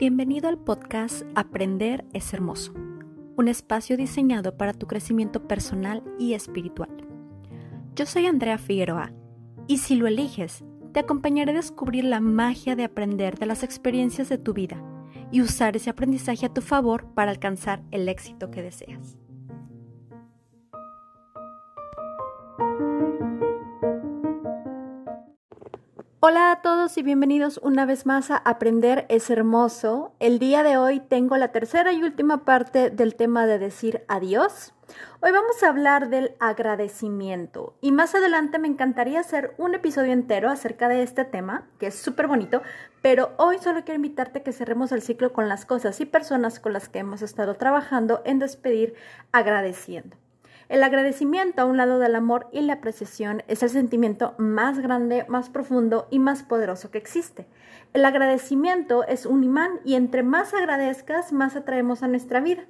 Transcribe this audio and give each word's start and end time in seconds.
Bienvenido 0.00 0.48
al 0.48 0.56
podcast 0.56 1.24
Aprender 1.34 2.06
es 2.14 2.32
Hermoso, 2.32 2.72
un 3.36 3.48
espacio 3.48 3.98
diseñado 3.98 4.56
para 4.56 4.72
tu 4.72 4.86
crecimiento 4.86 5.46
personal 5.46 6.02
y 6.18 6.32
espiritual. 6.32 6.88
Yo 7.94 8.06
soy 8.06 8.24
Andrea 8.24 8.56
Figueroa 8.56 9.12
y 9.66 9.76
si 9.76 9.96
lo 9.96 10.06
eliges, 10.06 10.64
te 10.94 11.00
acompañaré 11.00 11.50
a 11.52 11.56
descubrir 11.56 12.04
la 12.04 12.20
magia 12.20 12.76
de 12.76 12.84
aprender 12.84 13.38
de 13.38 13.44
las 13.44 13.62
experiencias 13.62 14.30
de 14.30 14.38
tu 14.38 14.54
vida 14.54 14.82
y 15.30 15.42
usar 15.42 15.76
ese 15.76 15.90
aprendizaje 15.90 16.46
a 16.46 16.54
tu 16.54 16.62
favor 16.62 17.12
para 17.12 17.30
alcanzar 17.30 17.82
el 17.90 18.08
éxito 18.08 18.50
que 18.50 18.62
deseas. 18.62 19.18
Hola 26.22 26.52
a 26.52 26.60
todos 26.60 26.98
y 26.98 27.02
bienvenidos 27.02 27.58
una 27.62 27.86
vez 27.86 28.04
más 28.04 28.30
a 28.30 28.36
Aprender 28.36 29.06
es 29.08 29.30
Hermoso. 29.30 30.12
El 30.20 30.38
día 30.38 30.62
de 30.62 30.76
hoy 30.76 31.00
tengo 31.00 31.38
la 31.38 31.48
tercera 31.48 31.94
y 31.94 32.02
última 32.02 32.44
parte 32.44 32.90
del 32.90 33.14
tema 33.14 33.46
de 33.46 33.58
decir 33.58 34.04
adiós. 34.06 34.74
Hoy 35.22 35.30
vamos 35.32 35.62
a 35.62 35.70
hablar 35.70 36.10
del 36.10 36.36
agradecimiento 36.38 37.74
y 37.80 37.90
más 37.90 38.14
adelante 38.14 38.58
me 38.58 38.68
encantaría 38.68 39.18
hacer 39.18 39.54
un 39.56 39.74
episodio 39.74 40.12
entero 40.12 40.50
acerca 40.50 40.90
de 40.90 41.02
este 41.02 41.24
tema, 41.24 41.66
que 41.78 41.86
es 41.86 41.94
súper 41.94 42.26
bonito, 42.26 42.60
pero 43.00 43.30
hoy 43.38 43.56
solo 43.56 43.82
quiero 43.86 43.96
invitarte 43.96 44.40
a 44.40 44.42
que 44.42 44.52
cerremos 44.52 44.92
el 44.92 45.00
ciclo 45.00 45.32
con 45.32 45.48
las 45.48 45.64
cosas 45.64 46.02
y 46.02 46.04
personas 46.04 46.60
con 46.60 46.74
las 46.74 46.90
que 46.90 46.98
hemos 46.98 47.22
estado 47.22 47.54
trabajando 47.54 48.20
en 48.26 48.40
despedir 48.40 48.92
agradeciendo. 49.32 50.18
El 50.70 50.84
agradecimiento 50.84 51.62
a 51.62 51.64
un 51.64 51.76
lado 51.76 51.98
del 51.98 52.14
amor 52.14 52.46
y 52.52 52.60
la 52.60 52.74
apreciación 52.74 53.42
es 53.48 53.64
el 53.64 53.70
sentimiento 53.70 54.36
más 54.38 54.78
grande, 54.78 55.24
más 55.26 55.50
profundo 55.50 56.06
y 56.12 56.20
más 56.20 56.44
poderoso 56.44 56.92
que 56.92 56.98
existe. 56.98 57.48
El 57.92 58.04
agradecimiento 58.04 59.04
es 59.04 59.26
un 59.26 59.42
imán 59.42 59.80
y 59.84 59.96
entre 59.96 60.22
más 60.22 60.54
agradezcas, 60.54 61.32
más 61.32 61.56
atraemos 61.56 62.04
a 62.04 62.06
nuestra 62.06 62.38
vida. 62.38 62.66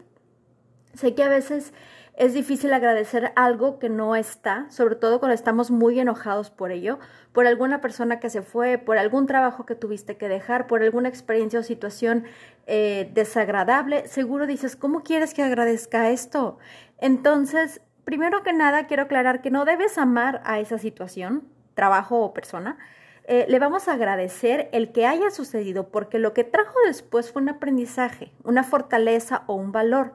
Sé 0.94 1.14
que 1.14 1.24
a 1.24 1.28
veces 1.28 1.74
es 2.16 2.32
difícil 2.32 2.72
agradecer 2.72 3.32
algo 3.36 3.78
que 3.78 3.90
no 3.90 4.16
está, 4.16 4.66
sobre 4.70 4.94
todo 4.94 5.20
cuando 5.20 5.34
estamos 5.34 5.70
muy 5.70 6.00
enojados 6.00 6.48
por 6.48 6.72
ello, 6.72 6.98
por 7.32 7.46
alguna 7.46 7.82
persona 7.82 8.18
que 8.18 8.30
se 8.30 8.40
fue, 8.40 8.78
por 8.78 8.96
algún 8.96 9.26
trabajo 9.26 9.66
que 9.66 9.74
tuviste 9.74 10.16
que 10.16 10.28
dejar, 10.28 10.66
por 10.68 10.82
alguna 10.82 11.10
experiencia 11.10 11.60
o 11.60 11.62
situación 11.62 12.24
eh, 12.66 13.10
desagradable. 13.12 14.08
Seguro 14.08 14.46
dices, 14.46 14.74
¿cómo 14.74 15.02
quieres 15.02 15.34
que 15.34 15.42
agradezca 15.42 16.10
esto? 16.10 16.58
Entonces, 16.98 17.80
primero 18.10 18.42
que 18.42 18.52
nada 18.52 18.88
quiero 18.88 19.04
aclarar 19.04 19.40
que 19.40 19.52
no 19.52 19.64
debes 19.64 19.96
amar 19.96 20.42
a 20.44 20.58
esa 20.58 20.78
situación, 20.78 21.44
trabajo 21.74 22.18
o 22.18 22.34
persona. 22.34 22.76
Eh, 23.22 23.46
le 23.48 23.60
vamos 23.60 23.86
a 23.86 23.92
agradecer 23.92 24.68
el 24.72 24.90
que 24.90 25.06
haya 25.06 25.30
sucedido 25.30 25.90
porque 25.90 26.18
lo 26.18 26.34
que 26.34 26.42
trajo 26.42 26.74
después 26.88 27.30
fue 27.30 27.40
un 27.40 27.50
aprendizaje, 27.50 28.32
una 28.42 28.64
fortaleza 28.64 29.44
o 29.46 29.54
un 29.54 29.70
valor. 29.70 30.14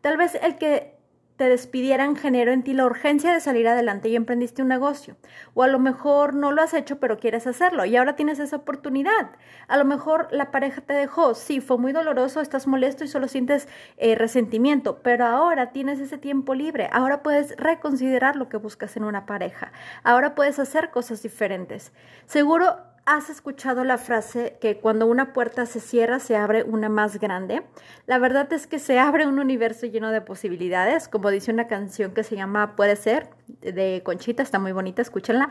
Tal 0.00 0.16
vez 0.16 0.34
el 0.34 0.56
que 0.56 0.95
te 1.36 1.48
despidieran 1.48 2.16
generó 2.16 2.52
en 2.52 2.62
ti 2.62 2.72
la 2.72 2.86
urgencia 2.86 3.32
de 3.32 3.40
salir 3.40 3.68
adelante 3.68 4.08
y 4.08 4.16
emprendiste 4.16 4.62
un 4.62 4.68
negocio. 4.68 5.16
O 5.54 5.62
a 5.62 5.68
lo 5.68 5.78
mejor 5.78 6.34
no 6.34 6.52
lo 6.52 6.62
has 6.62 6.74
hecho 6.74 6.98
pero 6.98 7.18
quieres 7.18 7.46
hacerlo 7.46 7.84
y 7.84 7.96
ahora 7.96 8.16
tienes 8.16 8.38
esa 8.38 8.56
oportunidad. 8.56 9.30
A 9.68 9.76
lo 9.76 9.84
mejor 9.84 10.28
la 10.30 10.50
pareja 10.50 10.80
te 10.80 10.94
dejó, 10.94 11.34
sí, 11.34 11.60
fue 11.60 11.78
muy 11.78 11.92
doloroso, 11.92 12.40
estás 12.40 12.66
molesto 12.66 13.04
y 13.04 13.08
solo 13.08 13.28
sientes 13.28 13.68
eh, 13.96 14.14
resentimiento, 14.14 15.00
pero 15.02 15.26
ahora 15.26 15.72
tienes 15.72 16.00
ese 16.00 16.18
tiempo 16.18 16.54
libre, 16.54 16.88
ahora 16.92 17.22
puedes 17.22 17.56
reconsiderar 17.56 18.36
lo 18.36 18.48
que 18.48 18.56
buscas 18.56 18.96
en 18.96 19.04
una 19.04 19.26
pareja, 19.26 19.72
ahora 20.04 20.34
puedes 20.34 20.58
hacer 20.58 20.90
cosas 20.90 21.22
diferentes. 21.22 21.92
Seguro 22.26 22.76
¿Has 23.08 23.30
escuchado 23.30 23.84
la 23.84 23.98
frase 23.98 24.58
que 24.60 24.80
cuando 24.80 25.06
una 25.06 25.32
puerta 25.32 25.64
se 25.64 25.78
cierra 25.78 26.18
se 26.18 26.34
abre 26.34 26.64
una 26.64 26.88
más 26.88 27.20
grande? 27.20 27.62
La 28.06 28.18
verdad 28.18 28.52
es 28.52 28.66
que 28.66 28.80
se 28.80 28.98
abre 28.98 29.28
un 29.28 29.38
universo 29.38 29.86
lleno 29.86 30.10
de 30.10 30.20
posibilidades, 30.20 31.06
como 31.06 31.30
dice 31.30 31.52
una 31.52 31.68
canción 31.68 32.12
que 32.14 32.24
se 32.24 32.34
llama 32.34 32.74
Puede 32.74 32.96
ser, 32.96 33.30
de 33.60 34.02
Conchita, 34.04 34.42
está 34.42 34.58
muy 34.58 34.72
bonita, 34.72 35.02
escúchenla. 35.02 35.50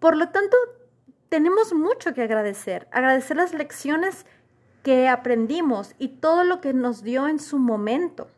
Por 0.00 0.18
lo 0.18 0.28
tanto, 0.28 0.54
tenemos 1.30 1.72
mucho 1.72 2.12
que 2.12 2.20
agradecer, 2.20 2.88
agradecer 2.92 3.38
las 3.38 3.54
lecciones 3.54 4.26
que 4.82 5.08
aprendimos 5.08 5.94
y 5.98 6.08
todo 6.08 6.44
lo 6.44 6.60
que 6.60 6.74
nos 6.74 7.02
dio 7.02 7.26
en 7.26 7.38
su 7.38 7.58
momento. 7.58 8.28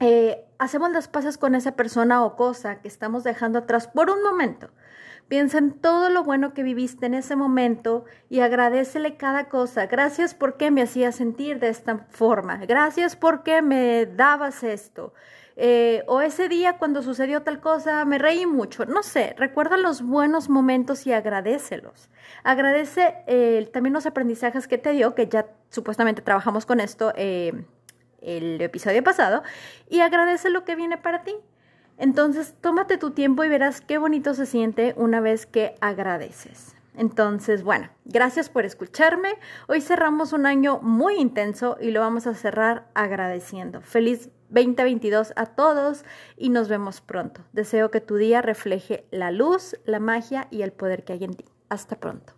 Eh, 0.00 0.44
hacemos 0.58 0.90
las 0.92 1.08
paces 1.08 1.38
con 1.38 1.54
esa 1.54 1.72
persona 1.72 2.24
o 2.24 2.36
cosa 2.36 2.80
que 2.80 2.88
estamos 2.88 3.24
dejando 3.24 3.60
atrás 3.60 3.88
por 3.88 4.10
un 4.10 4.22
momento 4.22 4.70
Piensa 5.28 5.58
en 5.58 5.72
todo 5.72 6.08
lo 6.08 6.24
bueno 6.24 6.54
que 6.54 6.62
viviste 6.62 7.04
en 7.04 7.12
ese 7.12 7.36
momento 7.36 8.06
y 8.30 8.40
agradecele 8.40 9.18
cada 9.18 9.50
cosa. 9.50 9.86
Gracias 9.86 10.34
porque 10.34 10.70
me 10.70 10.80
hacías 10.80 11.16
sentir 11.16 11.60
de 11.60 11.68
esta 11.68 11.98
forma. 12.08 12.56
Gracias 12.64 13.14
porque 13.14 13.60
me 13.60 14.06
dabas 14.06 14.62
esto. 14.62 15.12
Eh, 15.56 16.02
o 16.06 16.22
ese 16.22 16.48
día 16.48 16.78
cuando 16.78 17.02
sucedió 17.02 17.42
tal 17.42 17.60
cosa 17.60 18.06
me 18.06 18.16
reí 18.16 18.46
mucho. 18.46 18.86
No 18.86 19.02
sé, 19.02 19.34
recuerda 19.36 19.76
los 19.76 20.00
buenos 20.00 20.48
momentos 20.48 21.06
y 21.06 21.12
agradecelos. 21.12 22.08
Agradece 22.42 23.16
eh, 23.26 23.68
también 23.70 23.92
los 23.92 24.06
aprendizajes 24.06 24.66
que 24.66 24.78
te 24.78 24.92
dio, 24.92 25.14
que 25.14 25.28
ya 25.28 25.46
supuestamente 25.68 26.22
trabajamos 26.22 26.64
con 26.64 26.80
esto 26.80 27.12
eh, 27.16 27.66
el 28.20 28.60
episodio 28.60 29.02
pasado, 29.02 29.42
y 29.88 30.00
agradece 30.00 30.50
lo 30.50 30.64
que 30.64 30.76
viene 30.76 30.98
para 30.98 31.22
ti. 31.22 31.34
Entonces, 31.98 32.54
tómate 32.60 32.96
tu 32.96 33.10
tiempo 33.10 33.44
y 33.44 33.48
verás 33.48 33.80
qué 33.80 33.98
bonito 33.98 34.34
se 34.34 34.46
siente 34.46 34.94
una 34.96 35.20
vez 35.20 35.46
que 35.46 35.74
agradeces. 35.80 36.74
Entonces, 36.98 37.62
bueno, 37.62 37.88
gracias 38.04 38.48
por 38.48 38.64
escucharme. 38.64 39.30
Hoy 39.68 39.80
cerramos 39.80 40.32
un 40.32 40.46
año 40.46 40.80
muy 40.80 41.14
intenso 41.14 41.76
y 41.80 41.92
lo 41.92 42.00
vamos 42.00 42.26
a 42.26 42.34
cerrar 42.34 42.88
agradeciendo. 42.94 43.80
Feliz 43.82 44.30
2022 44.48 45.32
a 45.36 45.46
todos 45.46 46.04
y 46.36 46.48
nos 46.50 46.68
vemos 46.68 47.00
pronto. 47.00 47.42
Deseo 47.52 47.90
que 47.92 48.00
tu 48.00 48.16
día 48.16 48.42
refleje 48.42 49.06
la 49.12 49.30
luz, 49.30 49.76
la 49.84 50.00
magia 50.00 50.48
y 50.50 50.62
el 50.62 50.72
poder 50.72 51.04
que 51.04 51.12
hay 51.12 51.24
en 51.24 51.34
ti. 51.34 51.44
Hasta 51.68 51.96
pronto. 51.96 52.32